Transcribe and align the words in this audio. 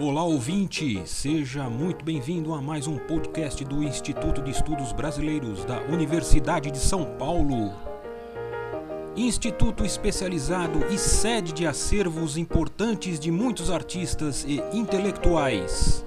Olá 0.00 0.24
ouvinte, 0.24 1.06
seja 1.06 1.70
muito 1.70 2.04
bem-vindo 2.04 2.52
a 2.52 2.60
mais 2.60 2.88
um 2.88 2.98
podcast 2.98 3.64
do 3.64 3.80
Instituto 3.80 4.42
de 4.42 4.50
Estudos 4.50 4.92
Brasileiros 4.92 5.64
da 5.64 5.82
Universidade 5.82 6.68
de 6.72 6.78
São 6.78 7.16
Paulo. 7.16 7.72
Instituto 9.16 9.84
especializado 9.84 10.84
e 10.92 10.98
sede 10.98 11.52
de 11.52 11.64
acervos 11.64 12.36
importantes 12.36 13.20
de 13.20 13.30
muitos 13.30 13.70
artistas 13.70 14.44
e 14.44 14.60
intelectuais. 14.76 16.04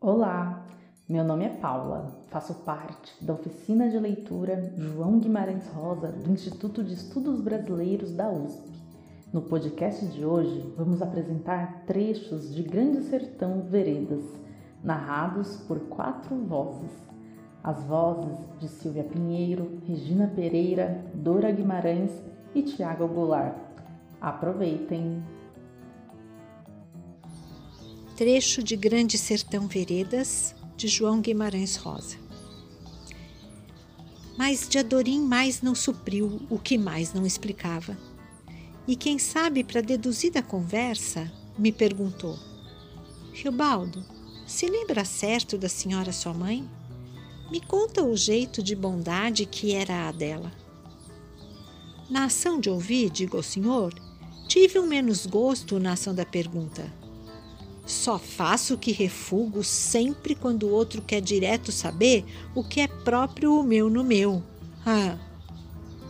Olá, 0.00 0.64
meu 1.08 1.24
nome 1.24 1.46
é 1.46 1.48
Paula, 1.48 2.16
faço 2.30 2.54
parte 2.54 3.12
da 3.20 3.32
oficina 3.32 3.90
de 3.90 3.98
leitura 3.98 4.72
João 4.78 5.18
Guimarães 5.18 5.66
Rosa 5.74 6.12
do 6.12 6.30
Instituto 6.30 6.84
de 6.84 6.94
Estudos 6.94 7.40
Brasileiros 7.40 8.12
da 8.12 8.30
USP. 8.30 8.79
No 9.32 9.42
podcast 9.42 10.04
de 10.06 10.24
hoje, 10.24 10.60
vamos 10.76 11.00
apresentar 11.00 11.84
trechos 11.86 12.52
de 12.52 12.64
Grande 12.64 13.00
Sertão 13.02 13.62
Veredas, 13.62 14.24
narrados 14.82 15.56
por 15.68 15.78
quatro 15.82 16.34
vozes. 16.34 16.90
As 17.62 17.80
vozes 17.84 18.36
de 18.58 18.66
Silvia 18.66 19.04
Pinheiro, 19.04 19.80
Regina 19.86 20.26
Pereira, 20.26 21.08
Dora 21.14 21.52
Guimarães 21.52 22.10
e 22.56 22.62
Tiago 22.62 23.06
Goulart. 23.06 23.56
Aproveitem! 24.20 25.22
Trecho 28.16 28.64
de 28.64 28.74
Grande 28.74 29.16
Sertão 29.16 29.68
Veredas, 29.68 30.56
de 30.76 30.88
João 30.88 31.20
Guimarães 31.20 31.76
Rosa. 31.76 32.16
Mas 34.36 34.68
de 34.68 34.76
Adorim 34.76 35.20
mais 35.20 35.62
não 35.62 35.76
supriu 35.76 36.40
o 36.50 36.58
que 36.58 36.76
mais 36.76 37.14
não 37.14 37.24
explicava 37.24 37.96
e 38.90 38.96
quem 38.96 39.20
sabe, 39.20 39.62
para 39.62 39.80
deduzir 39.80 40.32
da 40.32 40.42
conversa, 40.42 41.30
me 41.56 41.70
perguntou: 41.70 42.36
Riobaldo, 43.32 44.04
se 44.44 44.66
lembra 44.66 45.04
certo 45.04 45.56
da 45.56 45.68
senhora 45.68 46.12
sua 46.12 46.34
mãe? 46.34 46.68
Me 47.52 47.60
conta 47.60 48.02
o 48.02 48.16
jeito 48.16 48.60
de 48.60 48.74
bondade 48.74 49.46
que 49.46 49.72
era 49.72 50.08
a 50.08 50.10
dela. 50.10 50.50
Na 52.10 52.24
ação 52.24 52.58
de 52.58 52.68
ouvir, 52.68 53.10
digo 53.10 53.36
ao 53.36 53.44
senhor, 53.44 53.94
tive 54.48 54.80
um 54.80 54.88
menos 54.88 55.24
gosto 55.24 55.78
na 55.78 55.92
ação 55.92 56.12
da 56.12 56.26
pergunta. 56.26 56.92
Só 57.86 58.18
faço 58.18 58.76
que 58.76 58.90
refugo 58.90 59.62
sempre 59.62 60.34
quando 60.34 60.64
o 60.64 60.72
outro 60.72 61.00
quer 61.00 61.20
direto 61.20 61.70
saber 61.70 62.24
o 62.56 62.64
que 62.64 62.80
é 62.80 62.88
próprio 62.88 63.54
o 63.54 63.62
meu 63.62 63.88
no 63.88 64.02
meu. 64.02 64.42
Ah, 64.84 65.16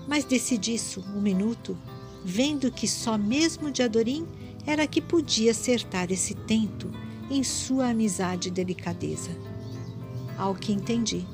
mas 0.09 0.25
decidi 0.25 0.73
isso 0.73 1.05
um 1.15 1.21
minuto 1.21 1.77
vendo 2.25 2.71
que 2.71 2.87
só 2.87 3.17
mesmo 3.17 3.71
de 3.71 3.83
Adorim 3.83 4.27
era 4.67 4.87
que 4.87 5.01
podia 5.01 5.51
acertar 5.53 6.11
esse 6.11 6.35
tento 6.35 6.91
em 7.31 7.43
sua 7.43 7.91
amizade 7.91 8.49
e 8.49 8.51
delicadeza. 8.51 9.31
Ao 10.37 10.55
que 10.55 10.73
entendi, 10.73 11.25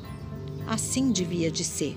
assim 0.66 1.10
devia 1.10 1.50
de 1.50 1.64
ser. 1.64 1.96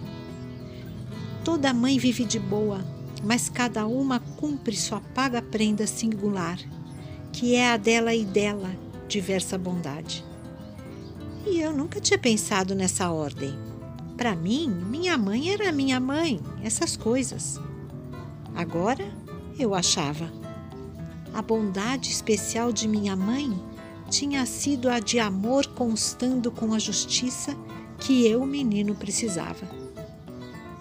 Toda 1.44 1.74
mãe 1.74 1.98
vive 1.98 2.26
de 2.26 2.40
boa, 2.40 2.84
mas 3.24 3.50
cada 3.50 3.86
uma 3.86 4.20
cumpre 4.20 4.76
sua 4.76 5.02
paga 5.02 5.42
prenda 5.42 5.86
singular, 5.88 6.60
que 7.32 7.56
é 7.56 7.72
a 7.72 7.78
dela 7.78 8.14
e 8.14 8.26
dela, 8.26 8.72
diversa 9.08 9.58
bondade. 9.58 10.24
E 11.46 11.60
eu 11.60 11.74
nunca 11.74 12.00
tinha 12.00 12.20
pensado 12.20 12.76
nessa 12.76 13.10
ordem. 13.12 13.58
Para 14.16 14.36
mim, 14.36 14.68
minha 14.68 15.18
mãe 15.18 15.50
era 15.50 15.72
minha 15.72 16.00
mãe, 16.00 16.40
essas 16.62 16.96
coisas. 16.96 17.60
Agora 18.60 19.10
eu 19.58 19.74
achava. 19.74 20.30
A 21.34 21.42
bondade 21.42 22.12
especial 22.12 22.74
de 22.74 22.90
minha 22.90 23.16
mãe 23.16 23.58
tinha 24.10 24.46
sido 24.46 24.90
a 24.90 25.00
de 25.00 25.18
amor 25.18 25.66
constando 25.68 26.52
com 26.52 26.74
a 26.74 26.78
justiça 26.78 27.56
que 27.98 28.28
eu, 28.28 28.46
menino, 28.46 28.94
precisava. 28.94 29.66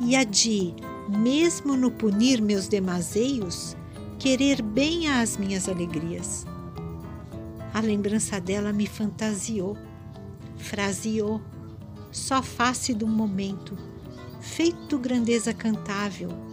E 0.00 0.16
a 0.16 0.25
de, 0.25 0.75
mesmo 1.08 1.76
no 1.76 1.88
punir 1.88 2.42
meus 2.42 2.66
demazeios, 2.66 3.76
querer 4.19 4.60
bem 4.60 5.08
às 5.08 5.36
minhas 5.36 5.69
alegrias. 5.69 6.44
A 7.72 7.80
lembrança 7.80 8.41
dela 8.41 8.72
me 8.72 8.88
fantasiou, 8.88 9.78
fraseou, 10.56 11.41
só 12.10 12.42
face 12.42 12.92
um 13.04 13.06
momento, 13.06 13.78
feito 14.41 14.98
grandeza 14.98 15.54
cantável, 15.54 16.47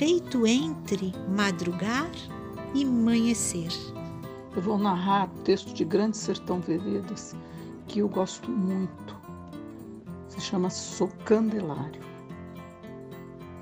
feito 0.00 0.46
entre 0.46 1.12
madrugar 1.28 2.10
e 2.74 2.84
amanhecer. 2.84 3.68
Eu 4.56 4.62
vou 4.62 4.78
narrar 4.78 5.28
o 5.28 5.42
texto 5.42 5.74
de 5.74 5.84
Grande 5.84 6.16
Sertão 6.16 6.58
Veredas, 6.58 7.36
que 7.86 7.98
eu 7.98 8.08
gosto 8.08 8.50
muito. 8.50 9.14
Se 10.26 10.40
chama 10.40 10.70
Sou 10.70 11.08
Candelário. 11.26 12.00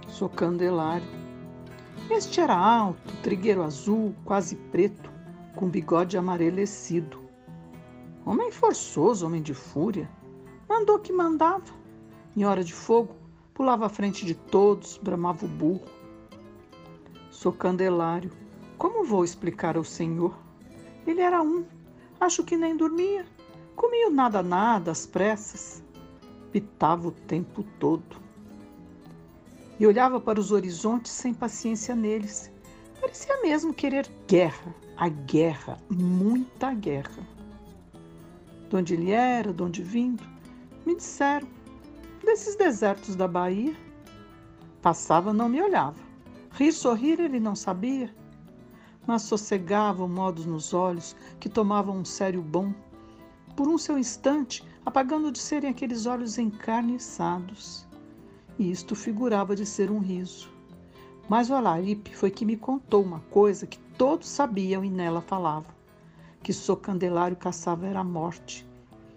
Sou 0.07 0.29
Candelário. 0.29 1.09
Este 2.09 2.41
era 2.41 2.57
alto, 2.57 3.13
trigueiro 3.21 3.65
azul, 3.65 4.15
quase 4.25 4.55
preto, 4.71 5.11
com 5.57 5.69
bigode 5.69 6.17
amarelecido. 6.17 7.19
Homem 8.25 8.53
forçoso, 8.53 9.27
homem 9.27 9.43
de 9.43 9.55
fúria, 9.55 10.09
mandou 10.69 11.01
que 11.01 11.13
mandava. 11.13 11.75
Em 12.37 12.45
hora 12.45 12.63
de 12.63 12.73
fogo, 12.73 13.17
pulava 13.53 13.87
à 13.87 13.89
frente 13.89 14.25
de 14.25 14.37
todos, 14.37 15.01
bramava 15.03 15.45
o 15.45 15.49
burro. 15.49 15.98
Sou 17.41 17.53
Candelário. 17.53 18.33
Como 18.77 19.05
vou 19.05 19.23
explicar 19.23 19.77
ao 19.77 19.85
Senhor? 19.85 20.37
Ele 21.07 21.21
era 21.21 21.41
um. 21.41 21.65
Acho 22.21 22.43
que 22.43 22.57
nem 22.57 22.77
dormia. 22.77 23.25
Comia 23.77 24.11
nada 24.11 24.43
nada, 24.43 24.91
às 24.91 25.07
pressas. 25.07 25.81
Pitava 26.51 27.07
o 27.07 27.13
tempo 27.13 27.63
todo. 27.79 28.17
E 29.79 29.87
olhava 29.87 30.21
para 30.21 30.41
os 30.41 30.51
horizontes 30.51 31.13
sem 31.13 31.33
paciência 31.33 31.95
neles. 31.95 32.51
Parecia 33.01 33.41
mesmo 33.41 33.73
querer 33.73 34.11
guerra, 34.27 34.75
a 34.97 35.09
guerra, 35.09 35.79
muita 35.89 36.75
guerra. 36.75 37.25
De 38.69 38.75
onde 38.75 38.95
ele 38.95 39.13
era, 39.13 39.53
de 39.53 39.63
onde 39.63 39.81
vindo, 39.81 40.25
me 40.85 40.97
disseram, 40.97 41.47
desses 42.25 42.57
desertos 42.57 43.15
da 43.15 43.29
Bahia. 43.29 43.77
Passava, 44.83 45.33
não 45.33 45.49
me 45.49 45.63
olhava. 45.63 46.08
Rir, 46.59 46.73
sorrir 46.73 47.21
ele 47.21 47.39
não 47.39 47.55
sabia, 47.55 48.13
mas 49.07 49.23
sossegavam 49.23 50.09
modos 50.09 50.45
nos 50.45 50.75
olhos 50.75 51.15
que 51.39 51.49
tomavam 51.49 51.97
um 51.97 52.05
sério 52.05 52.43
bom, 52.43 52.75
por 53.55 53.69
um 53.69 53.79
seu 53.79 53.97
instante, 53.97 54.65
apagando 54.85 55.31
de 55.31 55.39
serem 55.39 55.71
aqueles 55.71 56.05
olhos 56.05 56.37
encarniçados. 56.37 57.87
E 58.59 58.73
isto 58.73 58.97
figurava 58.97 59.55
de 59.55 59.65
ser 59.65 59.89
um 59.89 60.01
riso. 60.01 60.51
Mas 61.29 61.49
o 61.49 61.55
Alaripe 61.55 62.17
foi 62.17 62.29
que 62.29 62.45
me 62.45 62.57
contou 62.57 63.05
uma 63.05 63.21
coisa 63.31 63.65
que 63.65 63.79
todos 63.97 64.29
sabiam 64.29 64.85
e 64.85 64.91
nela 64.91 65.21
falavam: 65.21 65.73
que 66.43 66.53
sou 66.53 66.77
Candelário 66.77 67.37
caçava 67.37 67.87
era 67.87 68.01
a 68.01 68.05
morte 68.05 68.69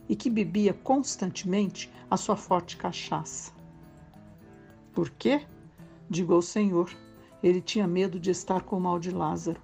e 0.08 0.16
que 0.16 0.30
bebia 0.30 0.76
constantemente 0.76 1.92
a 2.08 2.18
sua 2.18 2.36
forte 2.36 2.78
cachaça. 2.78 3.52
Por 4.94 5.10
quê? 5.10 5.44
Digo 6.08 6.36
ao 6.36 6.42
Senhor, 6.44 6.92
ele 7.44 7.62
tinha 7.62 7.88
medo 7.88 8.20
de 8.20 8.30
estar 8.32 8.62
com 8.64 8.78
o 8.78 8.82
mal 8.82 9.00
de 9.00 9.12
Lázaro. 9.12 9.60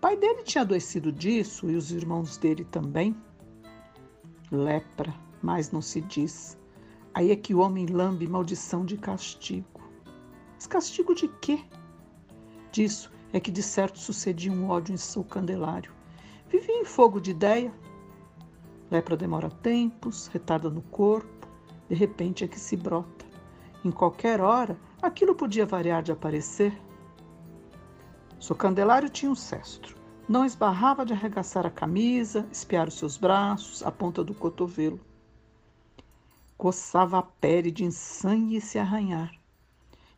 pai 0.00 0.16
dele 0.16 0.42
tinha 0.42 0.62
adoecido 0.62 1.10
disso 1.10 1.70
e 1.70 1.76
os 1.76 1.90
irmãos 1.90 2.36
dele 2.36 2.64
também. 2.64 3.16
Lepra, 4.50 5.14
mais 5.42 5.70
não 5.70 5.80
se 5.80 6.00
diz. 6.00 6.58
Aí 7.14 7.30
é 7.30 7.36
que 7.36 7.54
o 7.54 7.60
homem 7.60 7.86
lambe 7.86 8.26
maldição 8.26 8.84
de 8.84 8.96
castigo. 8.96 9.80
Mas 10.54 10.66
castigo 10.66 11.14
de 11.14 11.28
quê? 11.40 11.64
Disso 12.70 13.10
é 13.32 13.40
que 13.40 13.50
de 13.50 13.62
certo 13.62 13.98
sucedia 13.98 14.52
um 14.52 14.68
ódio 14.68 14.94
em 14.94 14.96
seu 14.96 15.24
candelário. 15.24 15.92
Vivia 16.48 16.80
em 16.80 16.84
fogo 16.84 17.20
de 17.20 17.30
ideia. 17.30 17.72
Lepra 18.90 19.16
demora 19.16 19.50
tempos, 19.50 20.26
retarda 20.28 20.68
no 20.68 20.82
corpo, 20.82 21.48
de 21.88 21.94
repente 21.94 22.44
é 22.44 22.48
que 22.48 22.58
se 22.60 22.76
brota. 22.76 23.24
Em 23.84 23.90
qualquer 23.90 24.40
hora, 24.40 24.78
aquilo 25.02 25.34
podia 25.34 25.66
variar 25.66 26.02
de 26.02 26.12
aparecer. 26.12 26.72
Seu 28.44 28.54
candelário 28.54 29.08
tinha 29.08 29.32
um 29.32 29.34
cestro. 29.34 29.96
Não 30.28 30.44
esbarrava 30.44 31.06
de 31.06 31.14
arregaçar 31.14 31.64
a 31.64 31.70
camisa, 31.70 32.46
espiar 32.52 32.86
os 32.86 32.92
seus 32.92 33.16
braços, 33.16 33.82
a 33.82 33.90
ponta 33.90 34.22
do 34.22 34.34
cotovelo. 34.34 35.00
Coçava 36.54 37.18
a 37.18 37.22
pele 37.22 37.70
de 37.70 37.84
ensangue 37.84 38.56
e 38.56 38.60
se 38.60 38.78
arranhar. 38.78 39.32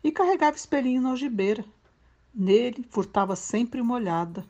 E 0.03 0.11
carregava 0.11 0.57
espelhinho 0.57 1.03
na 1.03 1.11
algibeira. 1.11 1.65
Nele 2.35 2.85
furtava 2.91 3.37
sempre 3.37 3.81
uma 3.81 3.95
olhada. 3.95 4.45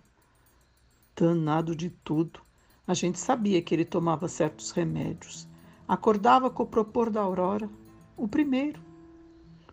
Danado 1.15 1.77
de 1.77 1.91
tudo. 1.91 2.41
A 2.87 2.95
gente 2.95 3.19
sabia 3.19 3.61
que 3.61 3.75
ele 3.75 3.85
tomava 3.85 4.27
certos 4.27 4.71
remédios. 4.71 5.47
Acordava 5.87 6.49
com 6.49 6.63
o 6.63 6.67
propor 6.67 7.11
da 7.11 7.21
aurora, 7.21 7.69
o 8.17 8.27
primeiro. 8.27 8.81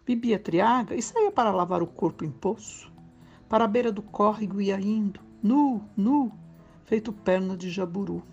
Bebia 0.06 0.38
triaga 0.38 0.94
e 0.94 1.02
saía 1.02 1.32
para 1.32 1.52
lavar 1.52 1.82
o 1.82 1.88
corpo 1.88 2.26
em 2.26 2.32
poço 2.32 2.92
Para 3.54 3.66
a 3.66 3.68
beira 3.68 3.92
do 3.92 4.02
córrego 4.02 4.60
ia 4.60 4.82
indo, 4.82 5.20
nu, 5.44 5.84
nu, 5.96 6.32
feito 6.86 7.14
perna 7.14 7.56
de 7.56 7.70
jaburu. 7.70 8.24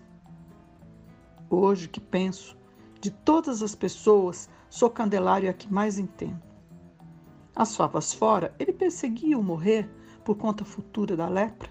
Hoje 1.47 1.87
que 1.87 1.99
penso, 1.99 2.57
de 2.99 3.11
todas 3.11 3.61
as 3.61 3.75
pessoas, 3.75 4.49
sou 4.67 4.89
Candelário 4.89 5.47
a 5.47 5.53
que 5.53 5.71
mais 5.71 5.99
entendo. 5.99 6.41
As 7.55 7.75
favas 7.75 8.11
fora, 8.11 8.55
ele 8.57 8.73
perseguia 8.73 9.37
o 9.37 9.43
morrer 9.43 9.87
por 10.25 10.35
conta 10.37 10.65
futura 10.65 11.15
da 11.15 11.29
lepra, 11.29 11.69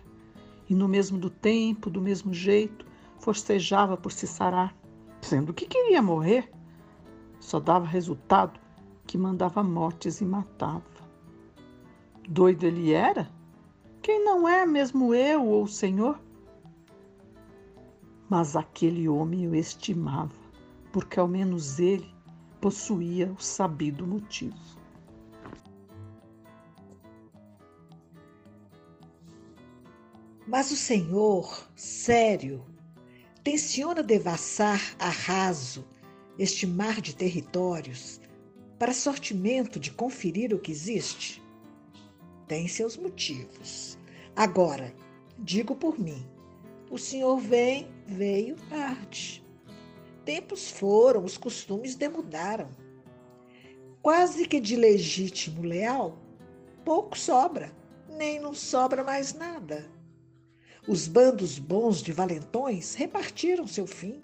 e 0.69 0.73
no 0.77 0.87
mesmo 0.87 1.19
do 1.19 1.29
tempo, 1.29 1.91
do 1.91 2.01
mesmo 2.01 2.33
jeito, 2.33 2.87
forcejava 3.19 3.97
por 3.97 4.13
se 4.13 4.29
sarar, 4.29 4.73
sendo 5.21 5.53
que 5.53 5.67
queria 5.67 6.01
morrer. 6.01 6.49
Só 7.41 7.59
dava 7.59 7.85
resultado 7.85 8.61
que 9.09 9.19
mandava 9.19 9.61
mortes 9.61 10.21
e 10.21 10.25
matava. 10.25 10.85
Doido 12.29 12.63
ele 12.63 12.93
era? 12.93 13.40
Quem 14.03 14.25
não 14.25 14.49
é 14.49 14.65
mesmo 14.65 15.15
eu 15.15 15.45
ou 15.45 15.65
o 15.65 15.69
Senhor? 15.69 16.19
Mas 18.29 18.57
aquele 18.57 19.09
homem 19.09 19.45
eu 19.45 19.55
estimava, 19.55 20.33
porque 20.91 21.21
ao 21.21 21.29
menos 21.29 21.79
ele 21.79 22.09
possuía 22.61 23.31
o 23.33 23.43
sabido 23.43 24.07
motivo. 24.07 24.57
Mas 30.47 30.71
o 30.71 30.77
Senhor, 30.77 31.69
sério, 31.77 32.65
tenciona 33.45 34.03
devassar 34.03 34.81
a 34.99 35.09
raso 35.09 35.87
este 36.39 36.67
mar 36.67 37.01
de 37.01 37.15
territórios 37.15 38.21
para 38.79 38.95
sortimento 38.95 39.79
de 39.79 39.93
conferir 39.93 40.55
o 40.55 40.59
que 40.59 40.73
existe? 40.73 41.43
Tem 42.51 42.67
seus 42.67 42.97
motivos. 42.97 43.97
Agora, 44.35 44.93
digo 45.39 45.73
por 45.77 46.01
mim, 46.01 46.29
o 46.91 46.99
Senhor 46.99 47.39
vem, 47.39 47.89
veio 48.05 48.57
tarde. 48.69 49.41
Tempos 50.25 50.69
foram, 50.69 51.25
os 51.25 51.39
costumes 51.39 51.95
demudaram. 51.95 52.69
Quase 54.03 54.49
que 54.49 54.59
de 54.59 54.75
legítimo 54.75 55.63
leal, 55.63 56.19
pouco 56.85 57.17
sobra, 57.17 57.71
nem 58.19 58.41
não 58.41 58.53
sobra 58.53 59.05
mais 59.05 59.33
nada. 59.33 59.89
Os 60.89 61.07
bandos 61.07 61.57
bons 61.57 62.03
de 62.03 62.11
valentões 62.11 62.97
repartiram 62.97 63.65
seu 63.69 63.87
fim. 63.87 64.21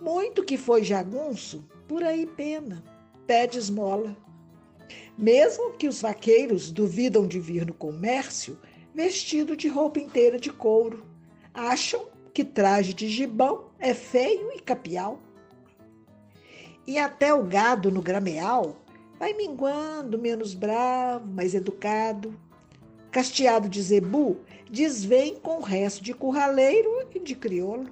Muito 0.00 0.42
que 0.42 0.56
foi 0.58 0.82
jagunço, 0.82 1.64
por 1.86 2.02
aí 2.02 2.26
pena, 2.26 2.82
pede 3.24 3.56
esmola. 3.56 4.16
Mesmo 5.16 5.72
que 5.72 5.88
os 5.88 6.00
vaqueiros 6.00 6.70
duvidam 6.70 7.26
de 7.26 7.40
vir 7.40 7.66
no 7.66 7.74
comércio 7.74 8.58
vestido 8.94 9.56
de 9.56 9.68
roupa 9.68 9.98
inteira 10.00 10.38
de 10.38 10.50
couro, 10.50 11.04
acham 11.52 12.06
que 12.32 12.44
traje 12.44 12.92
de 12.94 13.08
gibão 13.08 13.70
é 13.78 13.94
feio 13.94 14.50
e 14.52 14.60
capial. 14.60 15.20
E 16.86 16.98
até 16.98 17.32
o 17.34 17.44
gado 17.44 17.90
no 17.90 18.00
grameal 18.00 18.76
vai 19.18 19.32
minguando, 19.32 20.18
menos 20.18 20.54
bravo, 20.54 21.26
mais 21.26 21.54
educado. 21.54 22.38
Casteado 23.10 23.68
de 23.68 23.80
zebu 23.82 24.38
desvém 24.70 25.36
com 25.36 25.58
o 25.58 25.62
resto 25.62 26.02
de 26.02 26.12
curraleiro 26.12 27.08
e 27.14 27.18
de 27.18 27.34
crioulo. 27.34 27.88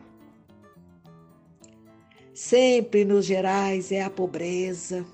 Sempre 2.34 3.04
nos 3.04 3.24
gerais 3.24 3.90
é 3.92 4.02
a 4.02 4.10
pobreza, 4.10 5.06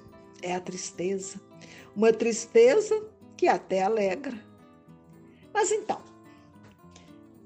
é 0.43 0.55
a 0.55 0.61
tristeza, 0.61 1.41
uma 1.95 2.13
tristeza 2.13 3.03
que 3.37 3.47
até 3.47 3.83
alegra. 3.83 4.39
Mas 5.53 5.71
então, 5.71 6.01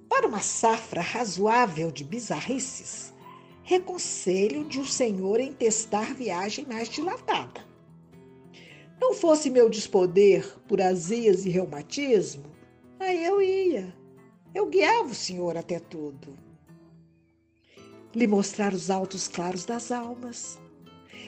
para 0.08 0.26
uma 0.26 0.41
safra 0.41 1.00
razoável 1.00 1.91
de 1.91 2.05
bizarrices, 2.05 3.12
reconselho 3.62 4.64
de 4.64 4.79
o 4.79 4.82
um 4.82 4.87
senhor 4.87 5.41
em 5.41 5.52
testar 5.52 6.14
viagem 6.14 6.67
mais 6.67 6.88
dilatada. 6.88 7.64
Não 9.00 9.14
fosse 9.14 9.50
meu 9.50 9.69
despoder 9.69 10.47
por 10.69 10.81
azias 10.81 11.44
e 11.44 11.50
reumatismo, 11.50 12.44
aí 13.00 13.25
eu 13.25 13.43
ia 13.43 14.05
eu 14.55 14.67
guiava 14.67 15.08
o 15.08 15.14
senhor 15.14 15.56
até 15.56 15.81
tudo. 15.81 16.38
Lhe 18.14 18.26
mostrar 18.26 18.73
os 18.73 18.88
altos 18.88 19.26
claros 19.26 19.64
das 19.64 19.90
almas. 19.90 20.61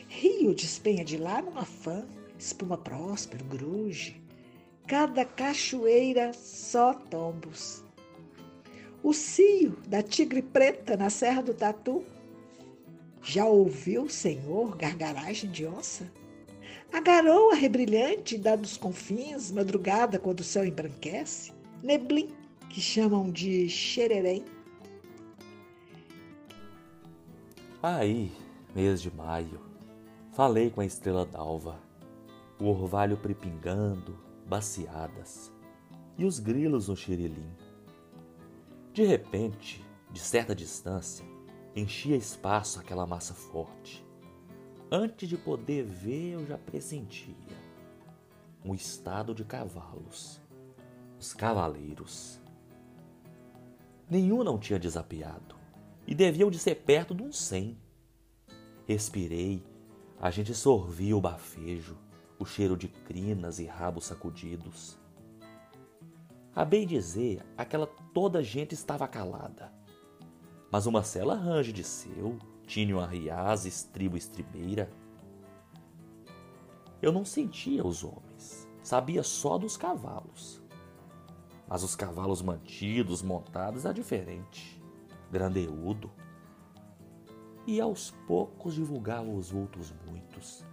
Rio 0.08 0.54
despenha 0.54 1.04
de 1.04 1.16
lá 1.16 1.42
num 1.42 1.58
afã, 1.58 2.06
espuma 2.38 2.78
próspero, 2.78 3.44
gruge. 3.44 4.20
Cada 4.86 5.24
cachoeira 5.24 6.32
só 6.32 6.94
tombos. 6.94 7.84
O 9.02 9.12
cio 9.12 9.76
da 9.86 10.02
tigre 10.02 10.42
preta 10.42 10.96
na 10.96 11.10
Serra 11.10 11.42
do 11.42 11.54
Tatu. 11.54 12.04
Já 13.22 13.44
ouviu, 13.44 14.08
senhor, 14.08 14.76
gargaragem 14.76 15.50
de 15.50 15.66
onça? 15.66 16.10
A 16.92 17.00
garoa 17.00 17.54
rebrilhante 17.54 18.38
da 18.38 18.54
dos 18.54 18.76
confins, 18.76 19.50
madrugada 19.50 20.18
quando 20.18 20.40
o 20.40 20.44
céu 20.44 20.64
embranquece, 20.64 21.52
neblim 21.82 22.28
que 22.70 22.80
chamam 22.80 23.30
de 23.30 23.68
xererém. 23.68 24.44
Aí, 27.82 28.30
mês 28.74 29.02
de 29.02 29.14
maio, 29.14 29.60
falei 30.36 30.68
com 30.68 30.82
a 30.82 30.84
estrela 30.84 31.24
d'alva, 31.24 31.80
o 32.60 32.66
orvalho 32.66 33.16
prepingando, 33.16 34.18
baciadas, 34.46 35.50
e 36.18 36.26
os 36.26 36.38
grilos 36.38 36.88
no 36.88 36.94
xirilim. 36.94 37.50
De 38.92 39.02
repente, 39.02 39.82
de 40.10 40.20
certa 40.20 40.54
distância, 40.54 41.24
enchia 41.74 42.18
espaço 42.18 42.78
aquela 42.78 43.06
massa 43.06 43.32
forte. 43.32 44.06
Antes 44.92 45.26
de 45.26 45.38
poder 45.38 45.84
ver, 45.84 46.34
eu 46.34 46.46
já 46.46 46.58
pressentia 46.58 47.34
um 48.62 48.74
estado 48.74 49.34
de 49.34 49.42
cavalos, 49.42 50.38
os 51.18 51.32
cavaleiros. 51.32 52.38
Nenhum 54.06 54.44
não 54.44 54.58
tinha 54.58 54.78
desapiado 54.78 55.56
e 56.06 56.14
deviam 56.14 56.50
de 56.50 56.58
ser 56.58 56.74
perto 56.74 57.14
de 57.14 57.22
uns 57.22 57.38
cem. 57.38 57.78
Respirei, 58.86 59.64
a 60.26 60.30
gente 60.30 60.52
sorvia 60.52 61.16
o 61.16 61.20
bafejo, 61.20 61.96
o 62.36 62.44
cheiro 62.44 62.76
de 62.76 62.88
crinas 62.88 63.60
e 63.60 63.64
rabos 63.64 64.06
sacudidos. 64.06 64.98
A 66.52 66.64
bem 66.64 66.84
dizer, 66.84 67.46
aquela 67.56 67.86
toda 68.12 68.42
gente 68.42 68.72
estava 68.72 69.06
calada. 69.06 69.72
Mas 70.68 70.84
uma 70.84 71.04
cela 71.04 71.36
range 71.36 71.72
de 71.72 71.84
seu, 71.84 72.36
tinha 72.66 73.00
arriás, 73.00 73.66
estribo 73.66 74.16
estribeira. 74.16 74.90
Eu 77.00 77.12
não 77.12 77.24
sentia 77.24 77.86
os 77.86 78.02
homens, 78.02 78.66
sabia 78.82 79.22
só 79.22 79.56
dos 79.56 79.76
cavalos. 79.76 80.60
Mas 81.68 81.84
os 81.84 81.94
cavalos 81.94 82.42
mantidos, 82.42 83.22
montados, 83.22 83.86
é 83.86 83.92
diferente. 83.92 84.82
Grandeudo. 85.30 86.10
E 87.66 87.80
aos 87.80 88.12
poucos 88.28 88.74
divulgava 88.74 89.28
os 89.28 89.50
vultos 89.50 89.92
muitos, 90.06 90.64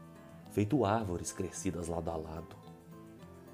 feito 0.52 0.86
árvores 0.86 1.32
crescidas 1.32 1.88
lado 1.88 2.12
a 2.12 2.16
lado. 2.16 2.56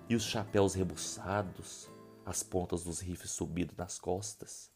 E 0.10 0.16
os 0.16 0.24
chapéus 0.24 0.74
rebuçados, 0.74 1.90
as 2.26 2.44
pontas 2.44 2.84
dos 2.84 3.00
rifles 3.00 3.32
subidos 3.32 3.78
nas 3.78 3.98
costas. 3.98 4.70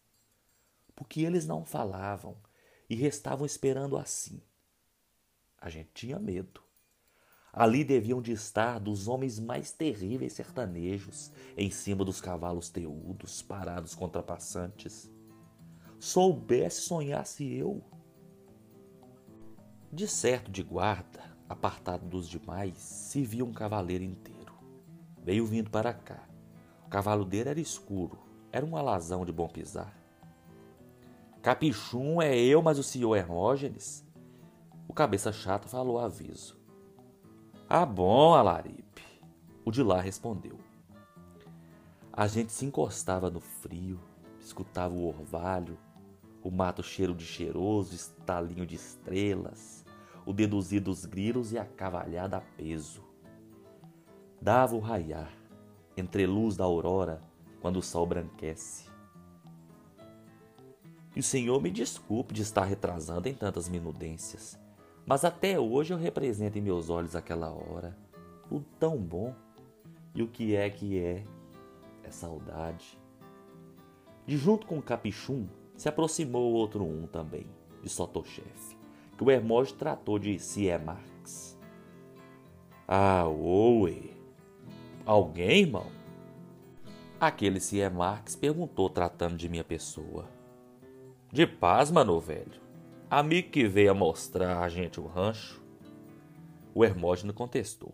Porque 0.95 1.23
eles 1.23 1.45
não 1.45 1.65
falavam 1.65 2.37
e 2.89 2.95
restavam 2.95 3.45
esperando 3.45 3.97
assim. 3.97 4.41
A 5.59 5.69
gente 5.69 5.89
tinha 5.93 6.17
medo. 6.17 6.61
Ali 7.51 7.83
deviam 7.83 8.21
de 8.21 8.31
estar 8.31 8.79
dos 8.79 9.09
homens 9.09 9.39
mais 9.39 9.73
terríveis 9.73 10.33
sertanejos, 10.33 11.33
em 11.57 11.69
cima 11.69 12.05
dos 12.05 12.21
cavalos 12.21 12.69
teudos, 12.69 13.41
parados 13.41 13.93
contra 13.93 14.23
passantes. 14.23 15.11
Soubesse, 15.99 16.81
sonhasse 16.81 17.53
eu. 17.53 17.83
De 19.93 20.07
certo, 20.07 20.49
de 20.49 20.63
guarda, 20.63 21.21
apartado 21.47 22.03
dos 22.07 22.27
demais, 22.27 22.79
se 22.79 23.23
via 23.23 23.45
um 23.45 23.53
cavaleiro 23.53 24.03
inteiro. 24.03 24.51
Veio 25.21 25.45
vindo 25.45 25.69
para 25.69 25.93
cá. 25.93 26.27
O 26.87 26.89
cavalo 26.89 27.23
dele 27.23 27.49
era 27.49 27.59
escuro, 27.59 28.17
era 28.51 28.65
um 28.65 28.75
alazão 28.75 29.23
de 29.23 29.31
bom 29.31 29.47
pisar. 29.47 29.95
Capichum 31.43 32.19
é 32.19 32.35
eu, 32.35 32.59
mas 32.59 32.79
o 32.79 32.83
senhor 32.83 33.15
Hermógenes? 33.15 34.03
O 34.87 34.93
cabeça 34.95 35.31
chata 35.31 35.67
falou 35.67 35.99
aviso. 35.99 36.57
Ah, 37.69 37.85
bom, 37.85 38.33
Alaripe. 38.33 39.03
O 39.63 39.69
de 39.69 39.83
lá 39.83 40.01
respondeu. 40.01 40.57
A 42.11 42.25
gente 42.25 42.51
se 42.51 42.65
encostava 42.65 43.29
no 43.29 43.39
frio, 43.39 43.99
escutava 44.39 44.95
o 44.95 45.07
orvalho, 45.07 45.77
o 46.43 46.51
mato 46.51 46.83
cheiro 46.83 47.15
de 47.15 47.25
cheiroso, 47.25 47.95
estalinho 47.95 48.65
de 48.65 48.75
estrelas, 48.75 49.82
o 50.25 50.33
deduzir 50.33 50.81
dos 50.81 51.05
grilos 51.05 51.51
e 51.51 51.57
a 51.57 51.65
cavalhada 51.65 52.37
a 52.37 52.41
peso. 52.41 53.03
Dava 54.41 54.75
o 54.75 54.79
raiar, 54.79 55.31
entre 55.95 56.25
luz 56.25 56.57
da 56.57 56.63
aurora, 56.63 57.21
quando 57.61 57.77
o 57.77 57.81
sol 57.81 58.05
branquece. 58.05 58.89
E 61.15 61.19
o 61.19 61.23
Senhor 61.23 61.61
me 61.61 61.69
desculpe 61.69 62.33
de 62.33 62.41
estar 62.41 62.63
retrasando 62.63 63.29
em 63.29 63.33
tantas 63.33 63.69
minudências, 63.69 64.59
mas 65.05 65.23
até 65.23 65.59
hoje 65.59 65.93
eu 65.93 65.97
represento 65.97 66.57
em 66.57 66.61
meus 66.61 66.89
olhos 66.89 67.15
aquela 67.15 67.49
hora, 67.51 67.95
o 68.51 68.61
tão 68.79 68.97
bom. 68.97 69.33
E 70.15 70.21
o 70.21 70.27
que 70.27 70.55
é 70.55 70.69
que 70.69 70.99
é? 70.99 71.23
É 72.03 72.11
saudade. 72.11 72.99
De 74.25 74.37
junto 74.37 74.67
com 74.67 74.77
o 74.77 74.81
Capichum 74.81 75.47
se 75.75 75.89
aproximou 75.89 76.53
outro 76.53 76.83
um 76.83 77.07
também, 77.07 77.47
de 77.81 77.89
Sotochefe, 77.89 78.77
que 79.17 79.23
o 79.23 79.31
Hermógenes 79.31 79.77
tratou 79.77 80.17
de 80.17 80.37
C.E. 80.39 80.77
Marx. 80.77 81.59
Ah, 82.87 83.25
oi! 83.27 84.13
Alguém, 85.05 85.61
irmão? 85.61 85.87
Aquele 87.19 87.59
C.E. 87.59 87.89
Marx 87.89 88.35
perguntou 88.35 88.89
tratando 88.89 89.35
de 89.35 89.47
minha 89.47 89.63
pessoa. 89.63 90.27
De 91.31 91.47
paz, 91.47 91.89
mano, 91.89 92.19
velho. 92.19 92.61
Amigo 93.09 93.49
que 93.49 93.67
veio 93.67 93.91
a 93.91 93.93
mostrar 93.93 94.61
a 94.61 94.69
gente 94.69 94.99
o 94.99 95.05
rancho. 95.05 95.63
O 96.73 96.83
Hermógenes 96.83 97.35
contestou. 97.35 97.93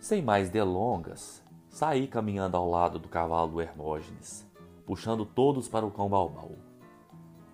Sem 0.00 0.22
mais 0.22 0.50
delongas, 0.50 1.42
saí 1.68 2.06
caminhando 2.06 2.56
ao 2.56 2.68
lado 2.68 2.98
do 2.98 3.08
cavalo 3.08 3.52
do 3.52 3.60
Hermógenes, 3.60 4.46
puxando 4.86 5.26
todos 5.26 5.68
para 5.68 5.84
o 5.84 5.90
cão 5.90 6.08
balbal. 6.08 6.52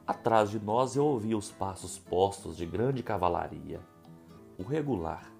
Atrás 0.07 0.51
de 0.51 0.59
nós 0.59 0.97
eu 0.97 1.07
ouvia 1.07 1.37
os 1.37 1.51
passos 1.51 1.97
postos 1.97 2.57
de 2.57 2.67
grande 2.67 3.05
cavalaria, 3.05 3.81
o 4.59 4.65
regular, 4.65 5.33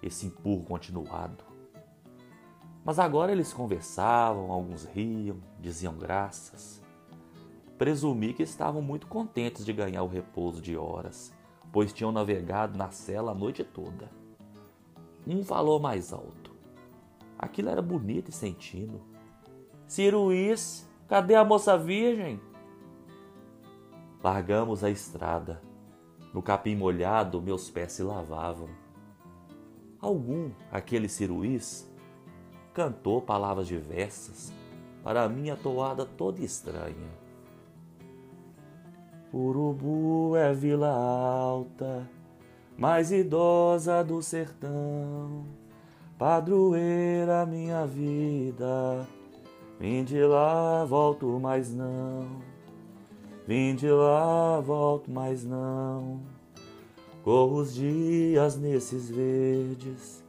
esse 0.00 0.26
empurro 0.26 0.64
continuado. 0.64 1.44
Mas 2.84 3.00
agora 3.00 3.32
eles 3.32 3.52
conversavam, 3.52 4.52
alguns 4.52 4.84
riam, 4.84 5.38
diziam 5.58 5.94
graças. 5.94 6.80
Presumi 7.76 8.32
que 8.32 8.44
estavam 8.44 8.80
muito 8.80 9.08
contentes 9.08 9.64
de 9.64 9.72
ganhar 9.72 10.04
o 10.04 10.08
repouso 10.08 10.62
de 10.62 10.76
horas, 10.76 11.32
pois 11.72 11.92
tinham 11.92 12.12
navegado 12.12 12.78
na 12.78 12.92
cela 12.92 13.32
a 13.32 13.34
noite 13.34 13.64
toda. 13.64 14.08
Um 15.26 15.42
falou 15.42 15.80
mais 15.80 16.12
alto. 16.12 16.54
Aquilo 17.36 17.70
era 17.70 17.82
bonito 17.82 18.28
e 18.28 18.32
sentindo. 18.32 19.00
Ciruís, 19.88 20.88
cadê 21.08 21.34
a 21.34 21.44
moça 21.44 21.76
virgem? 21.76 22.40
Largamos 24.26 24.82
a 24.82 24.90
estrada. 24.90 25.62
No 26.34 26.42
capim 26.42 26.74
molhado, 26.74 27.40
meus 27.40 27.70
pés 27.70 27.92
se 27.92 28.02
lavavam. 28.02 28.68
Algum, 30.00 30.50
aquele 30.72 31.08
ciruís, 31.08 31.88
cantou 32.74 33.22
palavras 33.22 33.68
diversas 33.68 34.52
para 35.04 35.22
a 35.22 35.28
minha 35.28 35.54
toada 35.54 36.04
toda 36.04 36.42
estranha. 36.42 37.08
Urubu 39.32 40.34
é 40.34 40.52
vila 40.52 40.90
alta, 40.90 42.10
mais 42.76 43.12
idosa 43.12 44.02
do 44.02 44.20
sertão, 44.20 45.46
padroeira 46.18 47.46
minha 47.46 47.86
vida, 47.86 49.06
vim 49.78 50.02
de 50.02 50.20
lá, 50.24 50.84
volto 50.84 51.38
mais 51.38 51.72
não, 51.72 52.55
vim 53.46 53.74
de 53.74 53.90
lá, 53.90 54.60
volto 54.60 55.10
mais 55.10 55.44
não, 55.44 56.20
corro 57.22 57.60
os 57.60 57.74
dias 57.74 58.56
nesses 58.56 59.10
verdes, 59.10 60.24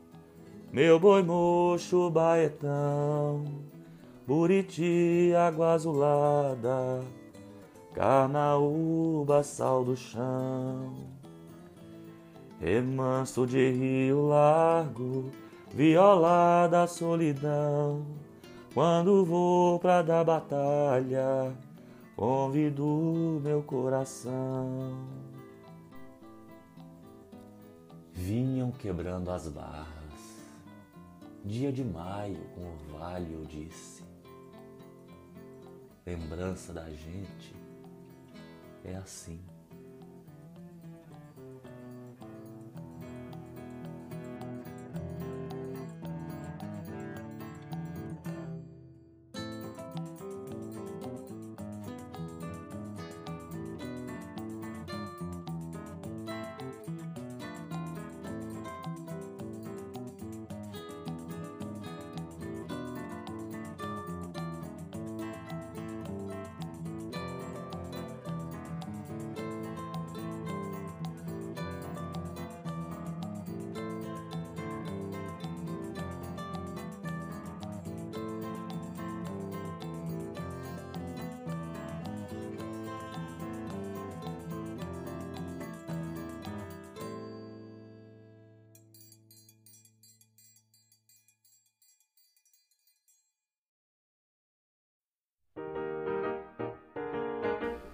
meu 0.72 1.00
boi 1.00 1.24
mocho 1.24 2.10
baetão, 2.10 3.44
buriti, 4.28 5.34
água 5.36 5.74
azulada, 5.74 7.02
carnaúba, 7.94 9.42
sal 9.42 9.84
do 9.84 9.96
chão. 9.96 10.94
Remanso 12.60 13.46
de 13.46 13.72
rio 13.72 14.28
largo, 14.28 15.32
viola 15.72 16.68
da 16.68 16.88
solidão. 16.88 18.04
Quando 18.74 19.24
vou 19.24 19.80
pra 19.80 20.02
dar 20.02 20.24
batalha, 20.24 21.54
convido 22.18 23.40
meu 23.44 23.62
coração. 23.62 24.98
Vinham 28.12 28.72
quebrando 28.72 29.30
as 29.30 29.48
barras. 29.48 29.88
Dia 31.46 31.72
de 31.72 31.86
maio, 31.86 32.44
com 32.56 32.66
orvalho, 32.66 33.34
eu 33.34 33.46
disse. 33.46 34.04
Lembrança 36.04 36.74
da 36.74 36.90
gente 36.90 37.56
é 38.84 38.96
assim. 38.96 39.40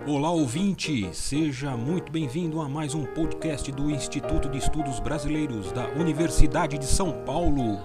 Olá, 0.05 0.29
ouvinte! 0.31 1.10
Seja 1.13 1.77
muito 1.77 2.12
bem-vindo 2.12 2.60
a 2.60 2.67
mais 2.67 2.93
um 2.93 3.05
podcast 3.05 3.72
do 3.72 3.89
Instituto 3.89 4.50
de 4.50 4.57
Estudos 4.57 5.00
Brasileiros 5.00 5.72
da 5.72 5.88
Universidade 5.91 6.77
de 6.77 6.86
São 6.86 7.24
Paulo. 7.25 7.79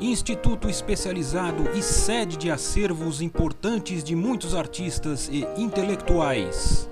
Instituto 0.00 0.70
especializado 0.70 1.68
e 1.76 1.82
sede 1.82 2.38
de 2.38 2.50
acervos 2.50 3.20
importantes 3.20 4.02
de 4.02 4.16
muitos 4.16 4.54
artistas 4.54 5.28
e 5.30 5.46
intelectuais. 5.60 6.88